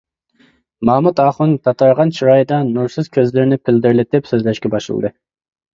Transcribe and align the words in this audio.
مامۇت 0.89 1.21
ئاخۇن 1.25 1.53
تاتارغان 1.67 2.15
چىرايىدا، 2.21 2.59
نۇرسىز 2.73 3.13
كۆزلىرىنى 3.19 3.63
پىلدىرلىتىپ 3.69 4.33
سۆزلەشكە 4.35 4.77
باشلىدى. 4.79 5.19